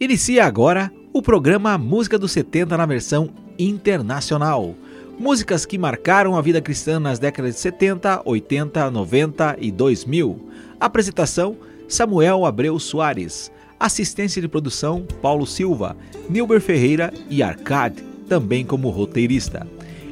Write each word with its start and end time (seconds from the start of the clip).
Inicia 0.00 0.44
agora 0.44 0.92
o 1.12 1.22
programa 1.22 1.78
Música 1.78 2.18
dos 2.18 2.32
70 2.32 2.76
na 2.76 2.84
versão 2.84 3.30
internacional. 3.56 4.74
Músicas 5.16 5.64
que 5.64 5.78
marcaram 5.78 6.36
a 6.36 6.42
vida 6.42 6.60
cristã 6.60 6.98
nas 6.98 7.20
décadas 7.20 7.54
de 7.54 7.60
70, 7.60 8.22
80, 8.24 8.90
90 8.90 9.56
e 9.60 9.70
2000. 9.70 10.48
Apresentação: 10.80 11.56
Samuel 11.86 12.44
Abreu 12.44 12.76
Soares. 12.80 13.52
Assistência 13.78 14.42
de 14.42 14.48
produção: 14.48 15.06
Paulo 15.22 15.46
Silva, 15.46 15.96
Nilber 16.28 16.60
Ferreira 16.60 17.14
e 17.30 17.40
Arcade, 17.40 18.02
também 18.28 18.66
como 18.66 18.90
roteirista. 18.90 19.64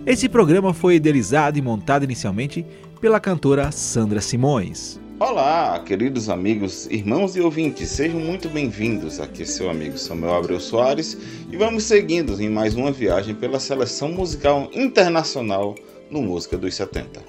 Esse 0.07 0.29
programa 0.29 0.73
foi 0.73 0.95
idealizado 0.95 1.59
e 1.59 1.63
montado 1.63 2.05
inicialmente 2.05 2.65
pela 3.01 3.19
cantora 3.19 3.73
Sandra 3.73 4.21
Simões. 4.21 5.02
Olá, 5.21 5.79
queridos 5.79 6.29
amigos, 6.29 6.87
irmãos 6.87 7.37
e 7.37 7.41
ouvintes, 7.41 7.91
sejam 7.91 8.19
muito 8.19 8.49
bem-vindos. 8.49 9.21
Aqui 9.21 9.43
é 9.43 9.45
seu 9.45 9.71
amigo 9.71 9.97
Samuel 9.97 10.35
Abreu 10.35 10.59
Soares 10.59 11.17
e 11.51 11.57
vamos 11.57 11.85
seguindo 11.85 12.41
em 12.43 12.49
mais 12.49 12.75
uma 12.75 12.91
viagem 12.91 13.35
pela 13.35 13.61
seleção 13.61 14.09
musical 14.09 14.69
internacional 14.73 15.77
no 16.11 16.23
Música 16.23 16.57
dos 16.57 16.75
70. 16.75 17.23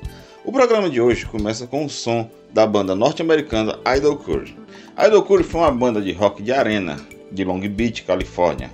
O 0.43 0.51
programa 0.51 0.89
de 0.89 0.99
hoje 0.99 1.25
começa 1.25 1.67
com 1.67 1.85
o 1.85 1.89
som 1.89 2.27
da 2.51 2.65
banda 2.65 2.95
norte-americana 2.95 3.77
Idol 3.95 4.17
Curry. 4.17 4.57
Idol 5.05 5.23
Curry 5.23 5.43
foi 5.43 5.61
uma 5.61 5.71
banda 5.71 6.01
de 6.01 6.13
rock 6.13 6.41
de 6.41 6.51
arena 6.51 6.97
de 7.31 7.43
Long 7.43 7.59
Beach, 7.59 8.03
Califórnia. 8.03 8.71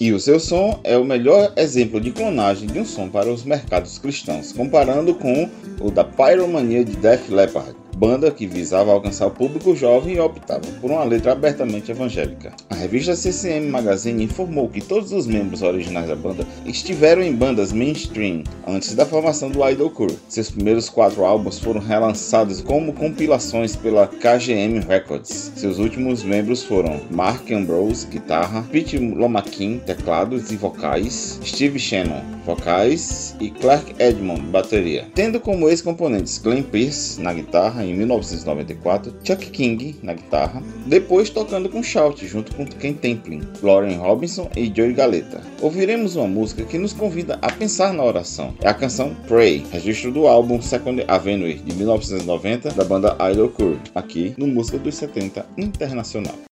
E 0.00 0.12
o 0.12 0.18
seu 0.18 0.40
som 0.40 0.80
é 0.82 0.96
o 0.96 1.04
melhor 1.04 1.52
exemplo 1.56 2.00
de 2.00 2.10
clonagem 2.10 2.66
de 2.66 2.78
um 2.78 2.84
som 2.84 3.08
para 3.08 3.30
os 3.30 3.44
mercados 3.44 3.98
cristãos, 3.98 4.52
comparando 4.52 5.14
com 5.14 5.50
o 5.80 5.90
da 5.90 6.04
Pyromania 6.04 6.84
de 6.84 6.96
Def 6.96 7.28
Leppard 7.28 7.81
banda 8.02 8.32
que 8.32 8.48
visava 8.48 8.90
alcançar 8.90 9.28
o 9.28 9.30
público 9.30 9.76
jovem 9.76 10.16
e 10.16 10.20
optava 10.20 10.66
por 10.80 10.90
uma 10.90 11.04
letra 11.04 11.30
abertamente 11.30 11.92
evangélica. 11.92 12.52
A 12.68 12.74
revista 12.74 13.14
CCM 13.14 13.68
Magazine 13.70 14.24
informou 14.24 14.68
que 14.68 14.80
todos 14.80 15.12
os 15.12 15.24
membros 15.24 15.62
originais 15.62 16.08
da 16.08 16.16
banda 16.16 16.44
estiveram 16.66 17.22
em 17.22 17.32
bandas 17.32 17.72
mainstream 17.72 18.42
antes 18.66 18.96
da 18.96 19.06
formação 19.06 19.50
do 19.50 19.64
Idol 19.68 19.88
Crew. 19.88 20.16
Seus 20.28 20.50
primeiros 20.50 20.88
quatro 20.88 21.24
álbuns 21.24 21.60
foram 21.60 21.80
relançados 21.80 22.60
como 22.60 22.92
compilações 22.92 23.76
pela 23.76 24.08
KGM 24.08 24.80
Records. 24.80 25.52
Seus 25.54 25.78
últimos 25.78 26.24
membros 26.24 26.64
foram 26.64 27.00
Mark 27.08 27.52
Ambrose, 27.52 28.08
guitarra, 28.08 28.66
Pete 28.72 28.98
Lomakin, 28.98 29.80
teclados 29.86 30.50
e 30.50 30.56
vocais, 30.56 31.38
Steve 31.44 31.78
Shannon, 31.78 32.20
vocais 32.44 33.36
e 33.40 33.48
Clark 33.48 33.94
Edmond, 34.00 34.42
bateria. 34.48 35.06
Tendo 35.14 35.38
como 35.38 35.68
ex-componentes 35.68 36.38
Glenn 36.38 36.64
Pierce 36.64 37.20
na 37.20 37.32
guitarra 37.32 37.91
em 37.92 37.96
1994, 37.98 39.14
Chuck 39.22 39.50
King 39.50 39.96
na 40.02 40.14
guitarra, 40.14 40.62
depois 40.86 41.30
tocando 41.30 41.68
com 41.68 41.82
Shout 41.82 42.26
junto 42.26 42.54
com 42.54 42.66
Ken 42.66 42.94
Templin, 42.94 43.42
Lauren 43.62 43.96
Robinson 43.96 44.50
e 44.56 44.72
Joey 44.74 44.92
Galeta. 44.92 45.40
Ouviremos 45.60 46.16
uma 46.16 46.26
música 46.26 46.64
que 46.64 46.78
nos 46.78 46.92
convida 46.92 47.38
a 47.42 47.52
pensar 47.52 47.92
na 47.92 48.04
oração. 48.04 48.54
É 48.60 48.68
a 48.68 48.74
canção 48.74 49.14
Pray, 49.28 49.64
registro 49.70 50.10
do 50.10 50.26
álbum 50.26 50.60
Second 50.60 51.04
Avenue 51.06 51.54
de 51.54 51.74
1990 51.74 52.70
da 52.70 52.84
banda 52.84 53.16
Idol 53.30 53.48
Curve, 53.48 53.80
aqui 53.94 54.34
no 54.36 54.46
Música 54.46 54.78
dos 54.78 54.94
70 54.94 55.46
Internacional. 55.56 56.51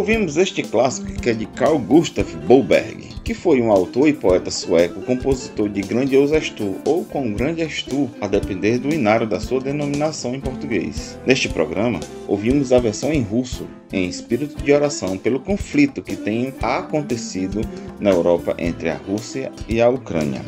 Ouvimos 0.00 0.38
este 0.38 0.62
clássico 0.62 1.12
que 1.20 1.28
é 1.28 1.34
de 1.34 1.44
Carl 1.44 1.78
Gustav 1.78 2.26
Boberg, 2.46 3.06
que 3.22 3.34
foi 3.34 3.60
um 3.60 3.70
autor 3.70 4.08
e 4.08 4.14
poeta 4.14 4.50
sueco, 4.50 5.02
compositor 5.02 5.68
de 5.68 5.82
Grandioso 5.82 6.34
Estu 6.34 6.76
ou 6.86 7.04
Com 7.04 7.34
Grande 7.34 7.60
Estu, 7.60 8.10
a 8.18 8.26
depender 8.26 8.78
do 8.78 8.88
inário 8.88 9.26
da 9.26 9.38
sua 9.38 9.60
denominação 9.60 10.34
em 10.34 10.40
português. 10.40 11.18
Neste 11.26 11.50
programa, 11.50 12.00
ouvimos 12.26 12.72
a 12.72 12.78
versão 12.78 13.12
em 13.12 13.20
russo, 13.20 13.66
em 13.92 14.08
espírito 14.08 14.62
de 14.62 14.72
oração 14.72 15.18
pelo 15.18 15.38
conflito 15.38 16.00
que 16.00 16.16
tem 16.16 16.54
acontecido 16.62 17.60
na 18.00 18.08
Europa 18.08 18.54
entre 18.58 18.88
a 18.88 18.96
Rússia 18.96 19.52
e 19.68 19.82
a 19.82 19.90
Ucrânia. 19.90 20.40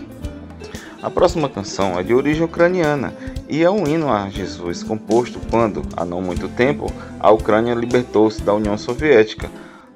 A 1.02 1.11
próxima 1.11 1.49
canção 1.49 1.99
é 1.99 2.02
de 2.02 2.14
origem 2.14 2.44
ucraniana 2.44 3.12
e 3.51 3.63
é 3.63 3.69
um 3.69 3.88
hino 3.88 4.12
a 4.12 4.29
Jesus 4.29 4.84
composto 4.84 5.39
quando, 5.50 5.81
há 5.96 6.03
não 6.03 6.22
muito 6.22 6.48
tempo, 6.50 6.91
a 7.19 7.31
Ucrânia 7.31 7.74
libertou-se 7.74 8.41
da 8.41 8.53
União 8.53 8.77
Soviética, 8.77 9.50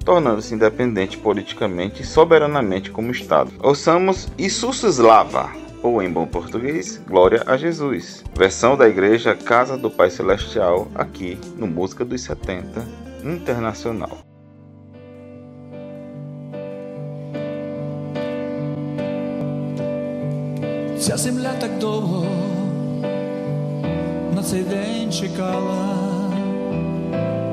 tornando-se 0.04 0.54
independente 0.54 1.18
politicamente 1.18 2.02
e 2.02 2.06
soberanamente 2.06 2.92
como 2.92 3.12
Estado. 3.12 3.52
Ouçamos 3.60 4.28
Slava, 4.38 5.50
ou 5.84 6.02
em 6.02 6.10
bom 6.12 6.26
português, 6.26 7.02
Glória 7.08 7.44
a 7.46 7.58
Jesus, 7.58 8.24
versão 8.36 8.78
da 8.78 8.88
Igreja 8.88 9.36
Casa 9.36 9.78
do 9.78 9.90
Pai 9.90 10.10
Celestial, 10.10 10.88
aqui 10.96 11.38
no 11.58 11.68
Música 11.68 12.06
dos 12.06 12.22
70 12.22 12.86
Internacional. 13.24 14.18
Ця 21.02 21.18
земля 21.18 21.54
так 21.60 21.80
довго 21.80 22.26
на 22.26 22.55
цей 24.51 24.63
день 24.63 25.13
чекала, 25.13 25.89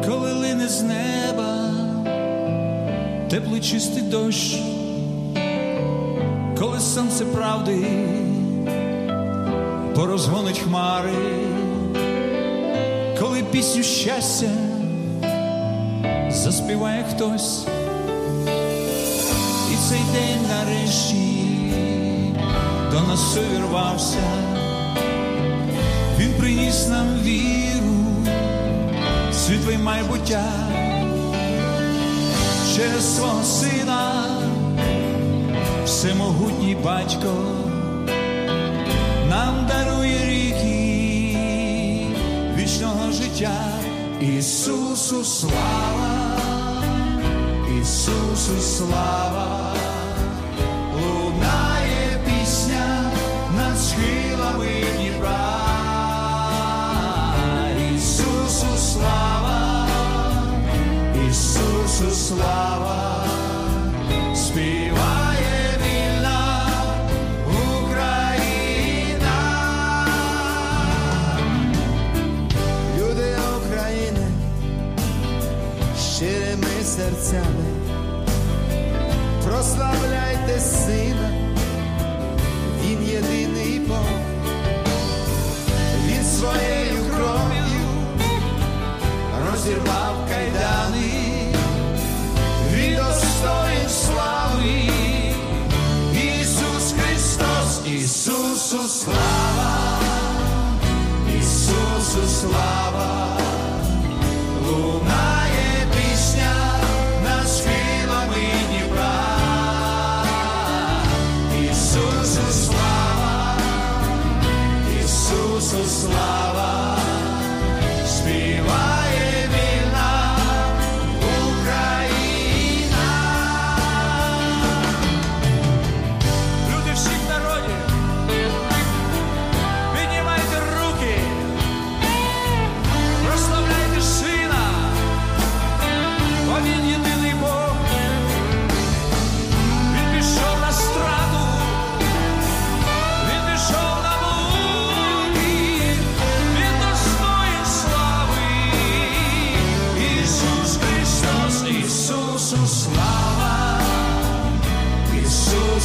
коли 0.05 0.33
лине 0.33 0.67
з 0.67 0.81
неба 0.81 1.69
теплий 3.29 3.62
чистий 3.62 4.03
дощ, 4.03 4.62
коли 6.59 6.79
сонце 6.79 7.25
правди 7.25 7.85
порозгонить 9.95 10.59
хмари, 10.59 11.13
коли 13.19 13.43
пісню 13.51 13.83
щастя 13.83 14.50
заспіває 16.29 17.05
хтось, 17.15 17.65
і 19.71 19.75
цей 19.89 20.01
день 20.13 20.47
нарешті 20.50 21.38
до 22.91 23.00
нас 23.07 23.38
увірвався, 23.38 24.42
він 26.20 26.34
приніс 26.34 26.88
нам 26.88 27.08
віру, 27.24 28.25
світле 29.34 29.77
майбуття. 29.77 30.46
Через 32.75 33.15
свого 33.15 33.43
сина, 33.43 34.25
всемогутній 35.86 36.77
батько 36.84 37.34
нам 39.29 39.67
дарує 39.67 40.25
ріки 40.25 40.98
вічного 42.58 43.12
життя, 43.12 43.62
Ісусу 44.22 45.24
слава, 45.24 46.38
Ісусу 47.82 48.62
слава. 48.62 49.62
Love. 62.35 62.73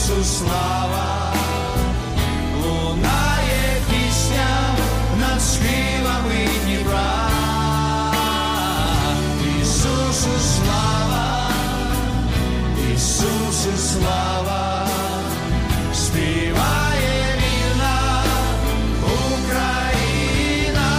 Ісусу 0.08 0.24
слава, 0.24 1.32
лунає 2.62 3.82
пісня 3.90 4.76
над 5.20 5.42
схилами 5.42 6.48
Дніпра. 6.64 7.30
Ісусу 9.60 10.30
слава, 10.40 11.50
Ісусу 12.94 13.76
слава, 13.76 14.86
співає 15.94 17.36
вільна 17.36 18.22
Україна. 19.32 20.90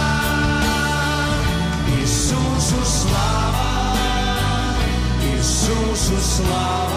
Ісусу 2.04 2.84
слава, 2.84 3.94
Ісусу 5.38 6.18
слава. 6.36 6.89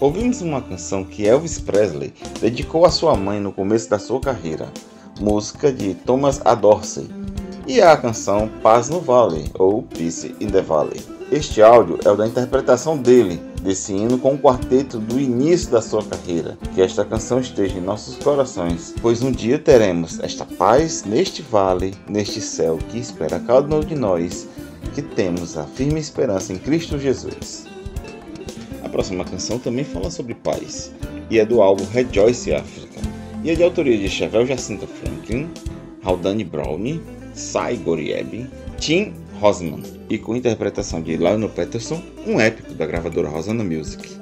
Ouvimos 0.00 0.40
uma 0.40 0.62
canção 0.62 1.02
que 1.02 1.26
Elvis 1.26 1.58
Presley 1.58 2.14
dedicou 2.40 2.86
à 2.86 2.90
sua 2.90 3.16
mãe 3.16 3.40
no 3.40 3.50
começo 3.50 3.90
da 3.90 3.98
sua 3.98 4.20
carreira, 4.20 4.72
música 5.18 5.72
de 5.72 5.92
Thomas 5.92 6.40
A. 6.44 6.54
Dorsey, 6.54 7.08
e 7.66 7.80
a 7.80 7.96
canção 7.96 8.48
Paz 8.62 8.88
no 8.88 9.00
Vale, 9.00 9.50
ou 9.54 9.82
Peace 9.82 10.36
in 10.40 10.46
the 10.50 10.62
Valley. 10.62 11.02
Este 11.32 11.60
áudio 11.60 11.98
é 12.04 12.10
o 12.10 12.16
da 12.16 12.28
interpretação 12.28 12.96
dele, 12.96 13.40
desse 13.60 13.92
hino 13.92 14.18
com 14.18 14.34
o 14.34 14.38
quarteto 14.38 15.00
do 15.00 15.18
início 15.18 15.70
da 15.70 15.82
sua 15.82 16.02
carreira. 16.04 16.56
Que 16.76 16.80
esta 16.80 17.04
canção 17.04 17.40
esteja 17.40 17.76
em 17.76 17.82
nossos 17.82 18.16
corações, 18.22 18.94
pois 19.02 19.20
um 19.20 19.32
dia 19.32 19.58
teremos 19.58 20.20
esta 20.20 20.46
paz 20.46 21.02
neste 21.04 21.42
vale, 21.42 21.92
neste 22.08 22.40
céu 22.40 22.78
que 22.88 22.98
espera 22.98 23.40
cada 23.40 23.74
um 23.74 23.80
de 23.80 23.96
nós, 23.96 24.46
que 24.94 25.02
temos 25.02 25.58
a 25.58 25.64
firme 25.64 25.98
esperança 25.98 26.52
em 26.52 26.56
Cristo 26.56 26.98
Jesus. 26.98 27.67
Próxima 28.98 29.24
canção 29.24 29.60
também 29.60 29.84
fala 29.84 30.10
sobre 30.10 30.34
paz 30.34 30.92
e 31.30 31.38
é 31.38 31.46
do 31.46 31.62
álbum 31.62 31.84
Rejoice 31.84 32.52
Africa 32.52 33.00
e 33.44 33.50
é 33.50 33.54
de 33.54 33.62
autoria 33.62 33.96
de 33.96 34.08
Chevel 34.08 34.44
Jacinta 34.44 34.88
Franklin, 34.88 35.48
Haldane 36.02 36.42
Browne, 36.42 37.00
Sai 37.32 37.76
Gorieb, 37.76 38.50
Tim 38.76 39.14
Rosman 39.40 39.84
e 40.10 40.18
com 40.18 40.34
interpretação 40.34 41.00
de 41.00 41.16
Lionel 41.16 41.48
Peterson, 41.48 42.02
um 42.26 42.40
épico 42.40 42.74
da 42.74 42.86
gravadora 42.86 43.28
Rosanna 43.28 43.62
Music. 43.62 44.16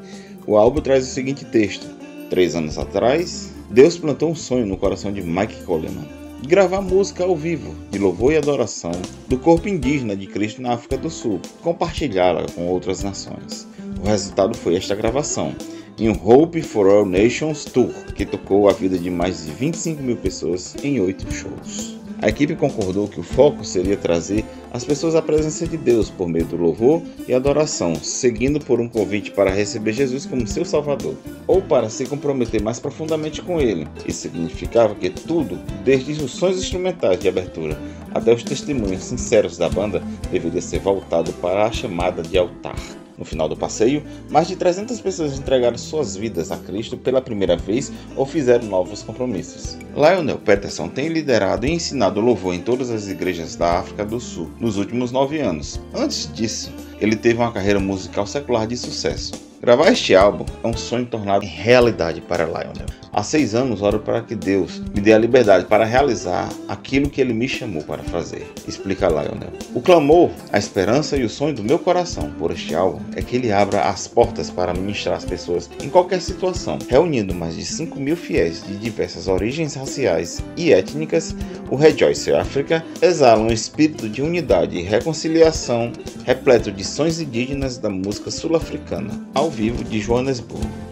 O 0.46 0.58
álbum 0.58 0.82
traz 0.82 1.04
o 1.04 1.10
seguinte 1.10 1.46
texto: 1.46 1.86
Três 2.28 2.54
anos 2.54 2.76
atrás, 2.76 3.50
Deus 3.70 3.96
plantou 3.96 4.30
um 4.30 4.36
sonho 4.36 4.66
no 4.66 4.76
coração 4.76 5.10
de 5.10 5.22
Mike 5.22 5.62
Coleman 5.62 6.25
gravar 6.44 6.80
música 6.80 7.24
ao 7.24 7.36
vivo, 7.36 7.74
de 7.90 7.98
louvor 7.98 8.32
e 8.32 8.36
adoração 8.36 8.92
do 9.28 9.38
corpo 9.38 9.68
indígena 9.68 10.16
de 10.16 10.26
Cristo 10.26 10.60
na 10.60 10.74
África 10.74 10.96
do 10.96 11.10
Sul, 11.10 11.40
compartilhá-la 11.62 12.46
com 12.54 12.66
outras 12.66 13.02
nações. 13.02 13.66
O 14.02 14.06
resultado 14.06 14.56
foi 14.56 14.76
esta 14.76 14.94
gravação, 14.94 15.54
em 15.98 16.08
um 16.08 16.20
Hope 16.22 16.60
for 16.62 16.86
All 16.86 17.06
Nations 17.06 17.64
Tour, 17.64 17.92
que 18.14 18.26
tocou 18.26 18.68
a 18.68 18.72
vida 18.72 18.98
de 18.98 19.10
mais 19.10 19.44
de 19.44 19.50
25 19.52 20.02
mil 20.02 20.16
pessoas 20.16 20.76
em 20.82 21.00
oito 21.00 21.32
shows. 21.32 21.96
A 22.22 22.28
equipe 22.28 22.54
concordou 22.54 23.06
que 23.06 23.20
o 23.20 23.22
foco 23.22 23.64
seria 23.64 23.96
trazer 23.96 24.44
as 24.72 24.84
pessoas 24.84 25.14
à 25.14 25.22
presença 25.22 25.66
de 25.66 25.76
Deus 25.76 26.08
por 26.08 26.28
meio 26.28 26.46
do 26.46 26.56
louvor 26.56 27.02
e 27.28 27.34
adoração, 27.34 27.94
seguindo 27.94 28.58
por 28.58 28.80
um 28.80 28.88
convite 28.88 29.30
para 29.30 29.50
receber 29.50 29.92
Jesus 29.92 30.24
como 30.24 30.46
seu 30.46 30.64
Salvador, 30.64 31.14
ou 31.46 31.60
para 31.60 31.90
se 31.90 32.06
comprometer 32.06 32.62
mais 32.62 32.80
profundamente 32.80 33.42
com 33.42 33.60
Ele. 33.60 33.86
Isso 34.06 34.22
significava 34.22 34.94
que 34.94 35.10
tudo, 35.10 35.58
desde 35.84 36.12
os 36.12 36.32
sons 36.32 36.56
instrumentais 36.56 37.20
de 37.20 37.28
abertura 37.28 37.78
até 38.14 38.32
os 38.32 38.42
testemunhos 38.42 39.04
sinceros 39.04 39.58
da 39.58 39.68
banda, 39.68 40.02
deveria 40.30 40.62
ser 40.62 40.80
voltado 40.80 41.32
para 41.34 41.66
a 41.66 41.72
chamada 41.72 42.22
de 42.22 42.38
altar. 42.38 42.76
No 43.18 43.24
final 43.24 43.48
do 43.48 43.56
passeio, 43.56 44.02
mais 44.30 44.46
de 44.46 44.56
300 44.56 45.00
pessoas 45.00 45.38
entregaram 45.38 45.78
suas 45.78 46.16
vidas 46.16 46.50
a 46.50 46.56
Cristo 46.56 46.96
pela 46.96 47.22
primeira 47.22 47.56
vez 47.56 47.92
ou 48.14 48.26
fizeram 48.26 48.66
novos 48.66 49.02
compromissos. 49.02 49.78
Lionel 49.94 50.38
Peterson 50.38 50.88
tem 50.88 51.08
liderado 51.08 51.66
e 51.66 51.70
ensinado 51.70 52.20
louvor 52.20 52.54
em 52.54 52.60
todas 52.60 52.90
as 52.90 53.08
igrejas 53.08 53.56
da 53.56 53.78
África 53.78 54.04
do 54.04 54.20
Sul 54.20 54.50
nos 54.60 54.76
últimos 54.76 55.10
nove 55.12 55.40
anos. 55.40 55.80
Antes 55.94 56.30
disso, 56.32 56.72
ele 57.00 57.16
teve 57.16 57.38
uma 57.38 57.52
carreira 57.52 57.80
musical 57.80 58.26
secular 58.26 58.66
de 58.66 58.76
sucesso. 58.76 59.32
Gravar 59.60 59.90
este 59.90 60.14
álbum 60.14 60.44
é 60.62 60.66
um 60.66 60.76
sonho 60.76 61.06
tornado 61.06 61.44
em 61.44 61.48
realidade 61.48 62.20
para 62.20 62.44
Lionel. 62.44 62.86
Há 63.16 63.22
seis 63.22 63.54
anos 63.54 63.80
oro 63.80 63.98
para 63.98 64.20
que 64.20 64.34
Deus 64.34 64.78
me 64.94 65.00
dê 65.00 65.14
a 65.14 65.18
liberdade 65.18 65.64
para 65.64 65.86
realizar 65.86 66.50
aquilo 66.68 67.08
que 67.08 67.18
Ele 67.18 67.32
me 67.32 67.48
chamou 67.48 67.82
para 67.82 68.02
fazer, 68.02 68.46
explica 68.68 69.08
Lionel. 69.08 69.54
O 69.74 69.80
clamor, 69.80 70.28
a 70.52 70.58
esperança 70.58 71.16
e 71.16 71.24
o 71.24 71.30
sonho 71.30 71.54
do 71.54 71.64
meu 71.64 71.78
coração 71.78 72.30
por 72.32 72.50
este 72.50 72.74
álbum 72.74 73.00
é 73.14 73.22
que 73.22 73.36
ele 73.36 73.50
abra 73.50 73.84
as 73.84 74.06
portas 74.06 74.50
para 74.50 74.74
ministrar 74.74 75.16
as 75.16 75.24
pessoas 75.24 75.70
em 75.82 75.88
qualquer 75.88 76.20
situação. 76.20 76.78
Reunindo 76.90 77.34
mais 77.34 77.56
de 77.56 77.64
5 77.64 77.98
mil 77.98 78.16
fiéis 78.18 78.62
de 78.62 78.76
diversas 78.76 79.28
origens 79.28 79.74
raciais 79.74 80.44
e 80.54 80.70
étnicas, 80.70 81.34
o 81.70 81.76
Rejoice 81.76 82.30
Africa 82.34 82.84
exala 83.00 83.40
um 83.40 83.50
espírito 83.50 84.10
de 84.10 84.20
unidade 84.20 84.76
e 84.76 84.82
reconciliação 84.82 85.90
repleto 86.26 86.70
de 86.70 86.84
sons 86.84 87.18
indígenas 87.18 87.78
da 87.78 87.88
música 87.88 88.30
sul-africana, 88.30 89.26
ao 89.32 89.50
vivo 89.50 89.82
de 89.84 90.00
Joanesburgo. 90.00 90.85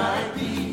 might 0.00 0.34
be 0.34 0.69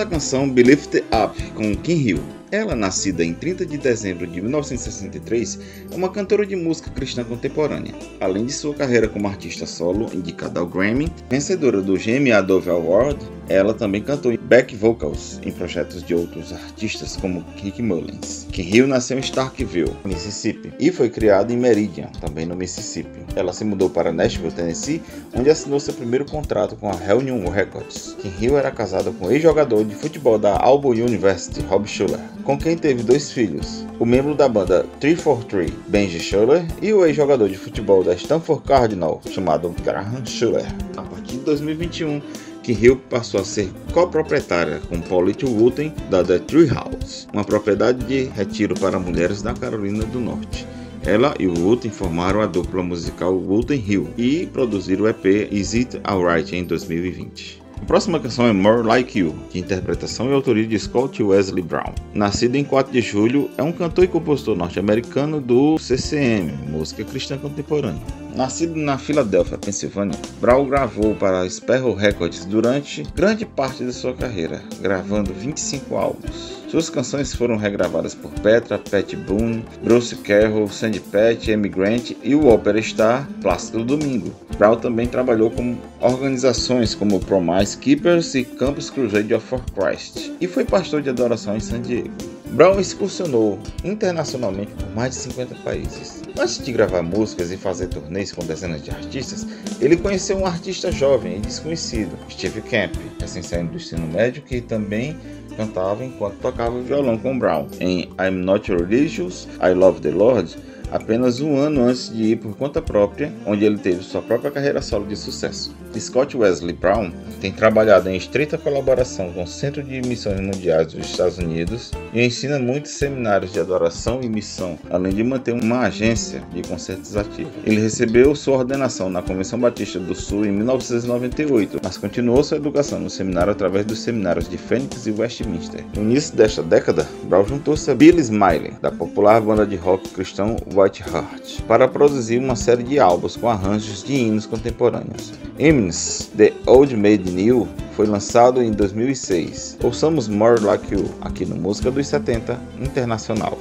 a 0.00 0.06
canção 0.06 0.48
Believe 0.48 0.82
It 0.94 1.04
Up 1.12 1.40
com 1.52 1.74
Kim 1.76 1.96
Hill. 1.96 2.37
Ela, 2.50 2.74
nascida 2.74 3.22
em 3.22 3.34
30 3.34 3.66
de 3.66 3.76
dezembro 3.76 4.26
de 4.26 4.40
1963, 4.40 5.58
é 5.90 5.94
uma 5.94 6.08
cantora 6.08 6.46
de 6.46 6.56
música 6.56 6.90
cristã 6.90 7.22
contemporânea. 7.22 7.94
Além 8.18 8.46
de 8.46 8.52
sua 8.52 8.74
carreira 8.74 9.06
como 9.06 9.28
artista 9.28 9.66
solo, 9.66 10.08
indicada 10.14 10.58
ao 10.58 10.66
Grammy, 10.66 11.12
vencedora 11.28 11.82
do 11.82 11.98
GMA 11.98 12.40
Dove 12.40 12.70
Award, 12.70 13.18
ela 13.48 13.72
também 13.72 14.02
cantou 14.02 14.36
back 14.38 14.74
vocals 14.76 15.40
em 15.42 15.50
projetos 15.50 16.02
de 16.02 16.14
outros 16.14 16.52
artistas 16.52 17.16
como 17.16 17.44
Rick 17.56 17.82
Mullins. 17.82 18.46
Kim 18.52 18.62
Hill 18.62 18.86
nasceu 18.86 19.18
em 19.18 19.22
Starkville, 19.22 19.96
Mississippi, 20.04 20.72
e 20.78 20.90
foi 20.90 21.08
criada 21.08 21.52
em 21.52 21.56
Meridian, 21.56 22.08
também 22.20 22.44
no 22.44 22.54
Mississippi. 22.54 23.24
Ela 23.34 23.52
se 23.52 23.64
mudou 23.64 23.88
para 23.88 24.12
Nashville, 24.12 24.52
Tennessee, 24.52 25.02
onde 25.34 25.48
assinou 25.48 25.80
seu 25.80 25.94
primeiro 25.94 26.24
contrato 26.26 26.76
com 26.76 26.90
a 26.90 26.94
Reunion 26.94 27.48
Records. 27.48 28.16
Kim 28.20 28.32
Hill 28.38 28.58
era 28.58 28.70
casada 28.70 29.10
com 29.12 29.26
o 29.26 29.30
ex-jogador 29.30 29.84
de 29.84 29.94
futebol 29.94 30.38
da 30.38 30.56
Auburn 30.58 31.02
University, 31.02 31.60
Rob 31.62 31.88
Schuller, 31.88 32.20
com 32.48 32.56
quem 32.56 32.78
teve 32.78 33.02
dois 33.02 33.30
filhos, 33.30 33.84
o 34.00 34.06
membro 34.06 34.34
da 34.34 34.48
banda 34.48 34.86
343, 35.00 35.70
Benji 35.86 36.18
Schuller, 36.18 36.64
e 36.80 36.90
o 36.94 37.04
ex-jogador 37.04 37.46
de 37.46 37.58
futebol 37.58 38.02
da 38.02 38.14
Stanford 38.14 38.62
Cardinal, 38.62 39.20
chamado 39.30 39.68
Graham 39.84 40.24
Schuller. 40.24 40.64
A 40.96 41.02
partir 41.02 41.36
de 41.36 41.40
2021, 41.40 42.22
Kim 42.62 42.72
Hill 42.72 42.96
passou 43.10 43.42
a 43.42 43.44
ser 43.44 43.70
coproprietária 43.92 44.80
com 44.88 44.98
Paulette 44.98 45.44
Wooten 45.44 45.92
da 46.08 46.24
The 46.24 46.38
Tree 46.38 46.68
House, 46.68 47.28
uma 47.34 47.44
propriedade 47.44 48.02
de 48.06 48.24
retiro 48.34 48.74
para 48.80 48.98
mulheres 48.98 49.42
da 49.42 49.52
Carolina 49.52 50.06
do 50.06 50.18
Norte. 50.18 50.66
Ela 51.04 51.34
e 51.38 51.46
o 51.46 51.52
Wooten 51.52 51.90
formaram 51.90 52.40
a 52.40 52.46
dupla 52.46 52.82
musical 52.82 53.34
Wooten 53.34 53.84
Hill 53.86 54.08
e 54.16 54.46
produziram 54.46 55.04
o 55.04 55.08
EP 55.08 55.52
Is 55.52 55.74
It 55.74 56.00
Alright 56.02 56.56
em 56.56 56.64
2020. 56.64 57.67
A 57.80 57.84
próxima 57.88 58.20
canção 58.20 58.46
é 58.46 58.52
More 58.52 58.82
Like 58.82 59.18
You, 59.18 59.34
de 59.50 59.58
interpretação 59.58 60.28
e 60.28 60.34
autoria 60.34 60.66
de 60.66 60.78
Scott 60.78 61.22
Wesley 61.22 61.62
Brown. 61.62 61.94
Nascido 62.12 62.56
em 62.56 62.64
4 62.64 62.92
de 62.92 63.00
julho, 63.00 63.50
é 63.56 63.62
um 63.62 63.72
cantor 63.72 64.04
e 64.04 64.08
compositor 64.08 64.56
norte-americano 64.56 65.40
do 65.40 65.78
CCM, 65.78 66.52
música 66.68 67.04
cristã 67.04 67.38
contemporânea. 67.38 68.02
Nascido 68.34 68.76
na 68.76 68.98
Filadélfia, 68.98 69.56
Pensilvânia, 69.56 70.18
Brown 70.40 70.68
gravou 70.68 71.14
para 71.14 71.40
a 71.40 71.48
Sparrow 71.48 71.94
Records 71.94 72.44
durante 72.44 73.04
grande 73.14 73.46
parte 73.46 73.84
de 73.84 73.92
sua 73.92 74.12
carreira, 74.12 74.62
gravando 74.80 75.32
25 75.32 75.96
álbuns. 75.96 76.57
Suas 76.68 76.90
canções 76.90 77.34
foram 77.34 77.56
regravadas 77.56 78.14
por 78.14 78.30
Petra, 78.42 78.78
Pat 78.78 79.14
Boone, 79.14 79.64
Bruce 79.82 80.14
Carroll, 80.16 80.68
Sandy 80.68 81.00
Patch, 81.00 81.48
Amy 81.48 81.70
Grant 81.70 82.10
e 82.22 82.34
o 82.34 82.46
Opera 82.48 82.80
Star 82.82 83.26
Plácido 83.40 83.82
Domingo. 83.82 84.34
Brown 84.58 84.76
também 84.76 85.06
trabalhou 85.06 85.50
com 85.50 85.78
organizações 86.00 86.94
como 86.94 87.20
Promise 87.20 87.78
Keepers 87.78 88.34
e 88.34 88.44
Campus 88.44 88.90
Crusade 88.90 89.32
of 89.32 89.46
Christ 89.74 90.30
e 90.40 90.46
foi 90.46 90.64
pastor 90.64 91.00
de 91.00 91.08
adoração 91.08 91.56
em 91.56 91.60
San 91.60 91.80
Diego. 91.80 92.10
Brown 92.50 92.80
excursionou 92.80 93.58
internacionalmente 93.84 94.72
por 94.72 94.90
mais 94.94 95.10
de 95.10 95.16
50 95.16 95.54
países. 95.56 96.22
Antes 96.38 96.58
de 96.58 96.72
gravar 96.72 97.02
músicas 97.02 97.50
e 97.50 97.56
fazer 97.56 97.88
turnês 97.88 98.32
com 98.32 98.44
dezenas 98.44 98.82
de 98.82 98.90
artistas, 98.90 99.46
ele 99.80 99.96
conheceu 99.96 100.38
um 100.38 100.46
artista 100.46 100.90
jovem 100.90 101.36
e 101.36 101.40
desconhecido, 101.40 102.16
Steve 102.30 102.62
Camp, 102.62 102.94
recém-saindo 103.20 103.72
do 103.72 103.76
ensino 103.76 104.06
médio, 104.06 104.42
que 104.42 104.60
também 104.60 105.16
cantava 105.58 106.04
enquanto 106.04 106.38
tocava 106.38 106.80
violão 106.80 107.18
com 107.18 107.36
Brown. 107.36 107.66
Em 107.80 108.08
I'm 108.20 108.44
Not 108.44 108.72
Religious, 108.72 109.48
I 109.60 109.74
Love 109.74 110.00
the 110.00 110.12
Lord, 110.12 110.56
apenas 110.92 111.40
um 111.40 111.56
ano 111.56 111.82
antes 111.82 112.14
de 112.14 112.22
ir 112.22 112.36
por 112.36 112.56
conta 112.56 112.80
própria, 112.80 113.32
onde 113.44 113.64
ele 113.64 113.76
teve 113.76 114.04
sua 114.04 114.22
própria 114.22 114.52
carreira 114.52 114.80
solo 114.80 115.04
de 115.06 115.16
sucesso. 115.16 115.74
Scott 115.96 116.36
Wesley 116.36 116.74
Brown 116.74 117.10
tem 117.40 117.52
trabalhado 117.52 118.08
em 118.08 118.16
estreita 118.16 118.58
colaboração 118.58 119.32
com 119.32 119.42
o 119.42 119.46
Centro 119.46 119.82
de 119.82 120.00
Missões 120.02 120.40
Mundiais 120.40 120.92
dos 120.92 121.06
Estados 121.06 121.38
Unidos 121.38 121.92
e 122.12 122.24
ensina 122.24 122.58
muitos 122.58 122.92
seminários 122.92 123.52
de 123.52 123.60
adoração 123.60 124.20
e 124.22 124.28
missão, 124.28 124.78
além 124.90 125.14
de 125.14 125.22
manter 125.22 125.52
uma 125.52 125.80
agência 125.80 126.42
de 126.52 126.62
concertos 126.62 127.16
ativa. 127.16 127.50
Ele 127.64 127.80
recebeu 127.80 128.34
sua 128.34 128.58
ordenação 128.58 129.08
na 129.08 129.22
Convenção 129.22 129.58
Batista 129.58 129.98
do 129.98 130.14
Sul 130.14 130.44
em 130.44 130.52
1998, 130.52 131.80
mas 131.82 131.96
continuou 131.96 132.42
sua 132.42 132.56
educação 132.56 132.98
no 133.00 133.10
seminário 133.10 133.52
através 133.52 133.84
dos 133.84 134.00
seminários 134.00 134.48
de 134.48 134.58
Phoenix 134.58 135.06
e 135.06 135.10
Westminster. 135.10 135.84
No 135.94 136.02
início 136.02 136.36
desta 136.36 136.62
década, 136.62 137.06
Brown 137.24 137.44
juntou-se 137.46 137.90
a 137.90 137.94
Billy 137.94 138.20
Smiley, 138.20 138.74
da 138.82 138.90
popular 138.90 139.40
banda 139.40 139.66
de 139.66 139.76
rock 139.76 140.08
cristão 140.10 140.56
White 140.74 141.02
Heart, 141.02 141.62
para 141.62 141.86
produzir 141.88 142.38
uma 142.38 142.56
série 142.56 142.82
de 142.82 142.98
álbuns 142.98 143.36
com 143.36 143.48
arranjos 143.48 144.02
de 144.02 144.14
hinos 144.14 144.46
contemporâneos. 144.46 145.32
Hymns 145.78 146.30
The 146.36 146.52
Old 146.66 146.96
Made 146.96 147.30
New 147.30 147.68
foi 147.92 148.06
lançado 148.06 148.60
em 148.60 148.72
2006. 148.72 149.78
Ouçamos 149.82 150.26
More 150.26 150.60
Like 150.60 150.92
You 150.92 151.04
aqui 151.20 151.46
no 151.46 151.54
Música 151.54 151.88
dos 151.90 152.08
70 152.08 152.58
Internacional. 152.80 153.56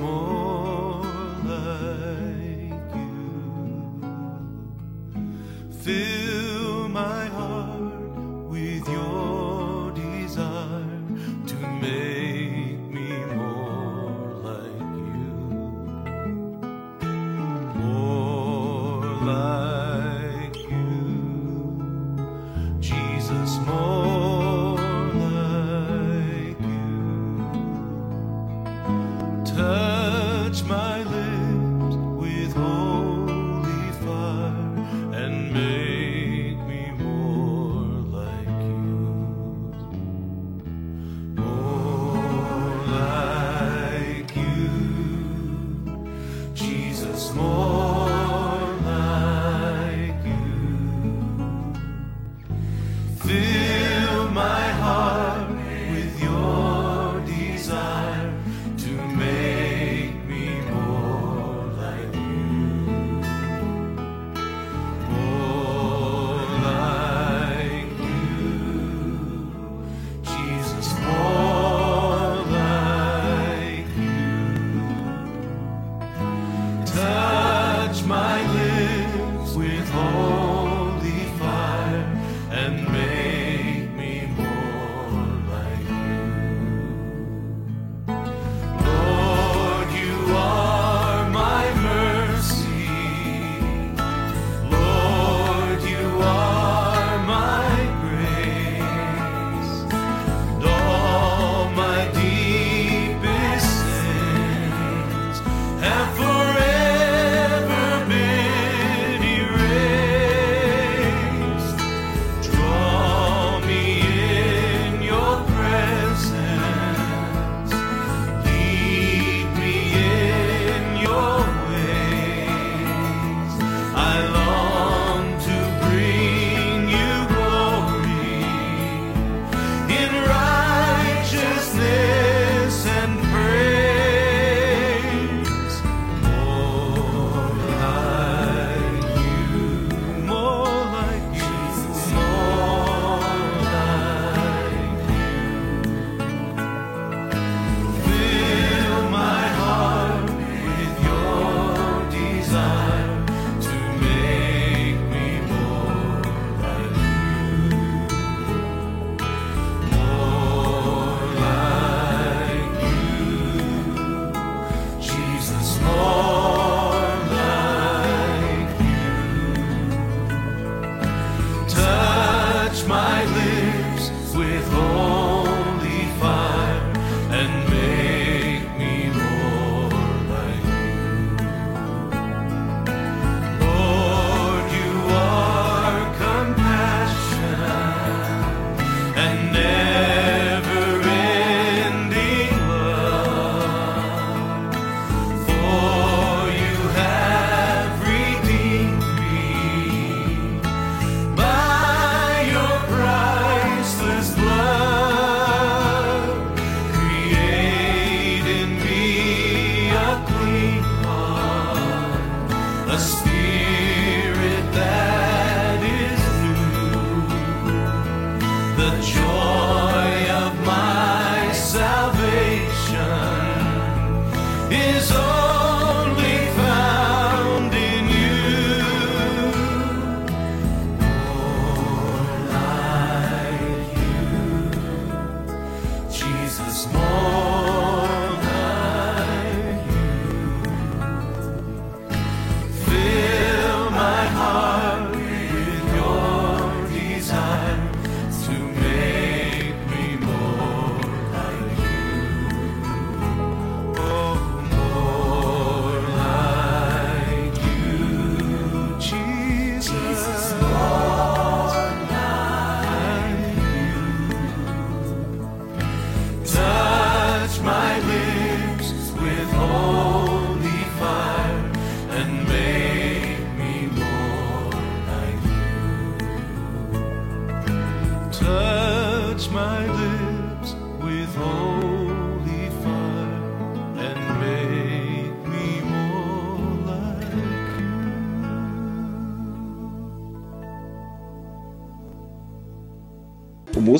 More 0.00 0.65
still 5.86 6.15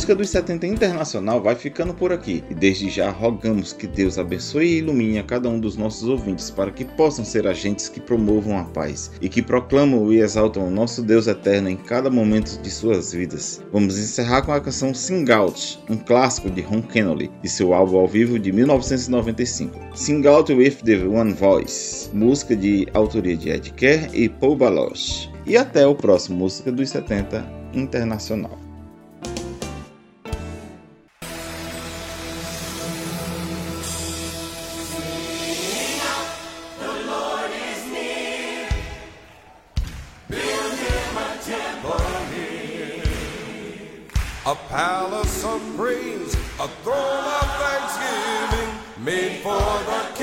Música 0.06 0.22
dos 0.22 0.30
70 0.30 0.68
Internacional 0.68 1.42
vai 1.42 1.56
ficando 1.56 1.92
por 1.92 2.12
aqui 2.12 2.44
e 2.48 2.54
desde 2.54 2.88
já 2.88 3.10
rogamos 3.10 3.72
que 3.72 3.88
Deus 3.88 4.18
abençoe 4.18 4.64
e 4.64 4.78
ilumine 4.78 5.18
a 5.18 5.24
cada 5.24 5.48
um 5.48 5.58
dos 5.58 5.76
nossos 5.76 6.08
ouvintes 6.08 6.48
para 6.48 6.70
que 6.70 6.84
possam 6.84 7.24
ser 7.24 7.44
agentes 7.44 7.88
que 7.88 7.98
promovam 7.98 8.56
a 8.56 8.62
paz 8.62 9.10
e 9.20 9.28
que 9.28 9.42
proclamam 9.42 10.12
e 10.12 10.20
exaltam 10.20 10.68
o 10.68 10.70
nosso 10.70 11.02
Deus 11.02 11.26
eterno 11.26 11.68
em 11.68 11.76
cada 11.76 12.08
momento 12.08 12.56
de 12.62 12.70
suas 12.70 13.12
vidas. 13.12 13.60
Vamos 13.72 13.98
encerrar 13.98 14.42
com 14.42 14.52
a 14.52 14.60
canção 14.60 14.94
Sing 14.94 15.28
Out, 15.28 15.80
um 15.90 15.96
clássico 15.96 16.50
de 16.50 16.60
Ron 16.60 16.82
Kenoly, 16.82 17.28
de 17.42 17.48
seu 17.48 17.74
álbum 17.74 17.98
ao 17.98 18.06
vivo 18.06 18.38
de 18.38 18.52
1995. 18.52 19.76
Sing 19.92 20.24
Out 20.24 20.52
with 20.52 20.76
the 20.84 20.98
One 20.98 21.32
Voice, 21.32 22.10
música 22.12 22.54
de 22.54 22.86
autoria 22.94 23.36
de 23.36 23.50
Ed 23.50 23.72
Kerr 23.72 24.08
e 24.14 24.28
Paul 24.28 24.54
Baloche. 24.54 25.28
E 25.44 25.56
até 25.56 25.84
o 25.84 25.96
próximo 25.96 26.38
Música 26.38 26.70
dos 26.70 26.90
70 26.90 27.44
Internacional. 27.74 28.65
A 46.58 46.68
throne 46.82 46.96
of 46.96 47.48
thanksgiving, 47.60 49.04
made 49.04 49.42
for 49.42 49.52
the 49.52 50.15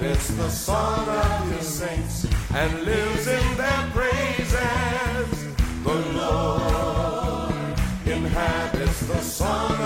inhabits 0.00 0.30
the 0.30 0.48
song 0.48 1.08
of 1.08 1.52
His 1.52 1.68
saints 1.68 2.26
and 2.54 2.84
lives 2.84 3.26
in 3.26 3.56
their 3.58 3.90
praises. 3.92 5.54
The 5.84 5.94
Lord 6.16 7.52
inhabits 8.06 9.00
the 9.00 9.20
song 9.20 9.76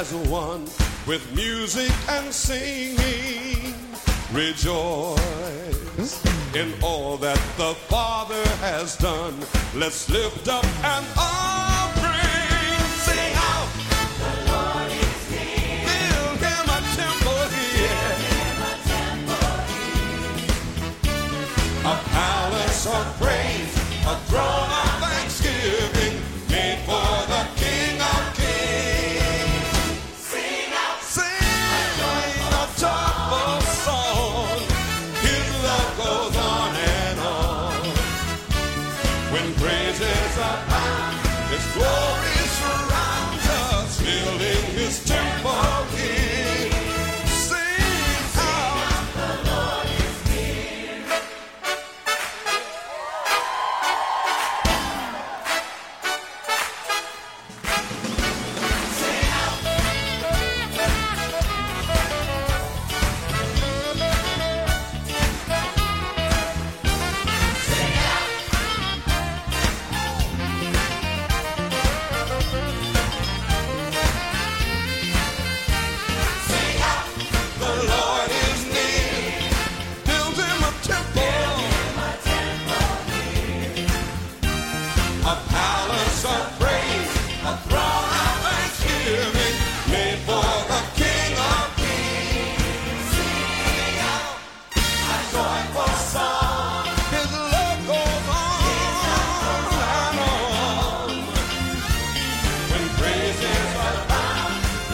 as 0.00 0.14
one 0.30 0.64
with 1.06 1.22
music 1.34 1.92
and 2.08 2.32
singing. 2.32 3.74
Rejoice 4.32 6.24
in 6.54 6.72
all 6.82 7.18
that 7.18 7.36
the 7.58 7.74
Father 7.92 8.42
has 8.64 8.96
done. 8.96 9.34
Let's 9.74 10.08
lift 10.08 10.48
up 10.48 10.64
an 10.84 11.04
offering. 11.18 12.80
Sing 13.04 13.34
out. 13.50 13.68
The 14.22 14.32
Lord 14.50 14.90
is. 15.04 15.20
Build 15.88 16.38
him 16.48 16.66
a 16.78 16.80
temple 16.96 17.44
here. 17.60 18.16
A 21.84 21.96
palace 22.16 22.86
of 22.86 23.04
praise, 23.20 23.74
a 24.06 24.16
throne 24.30 24.59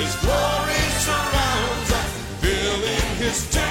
His 0.06 0.14
glory 0.20 0.84
surrounds 1.02 1.90
us, 1.90 2.12
filling 2.40 3.16
His 3.18 3.50
temple. 3.50 3.65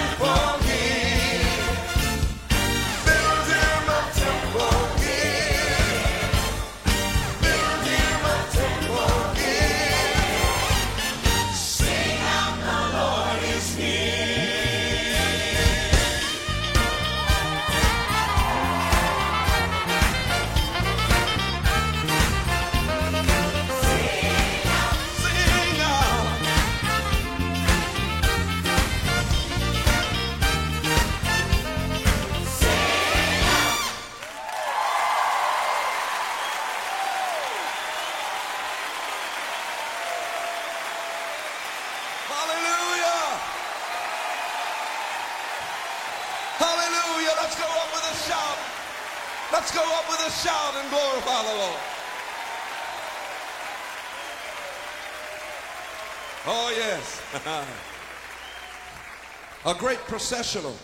A 59.65 59.73
great 59.73 59.97
processional 59.99 60.75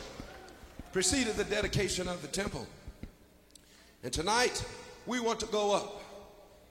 preceded 0.91 1.35
the 1.35 1.43
dedication 1.43 2.07
of 2.07 2.21
the 2.23 2.27
temple. 2.27 2.65
And 4.03 4.11
tonight, 4.11 4.65
we 5.05 5.19
want 5.19 5.39
to 5.41 5.45
go 5.45 5.75
up 5.75 6.01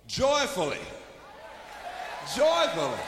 joyfully, 0.08 0.80
joyfully, 2.34 2.98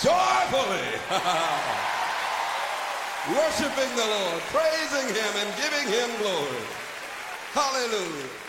joyfully, 0.00 0.86
worshiping 3.34 3.96
the 3.96 4.06
Lord, 4.06 4.40
praising 4.52 5.08
Him, 5.08 5.36
and 5.36 5.52
giving 5.56 5.88
Him 5.92 6.10
glory. 6.22 6.62
Hallelujah. 7.52 8.43